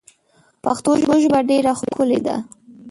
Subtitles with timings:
[0.63, 2.35] پښتو ژبه ډېره ښکلې ده.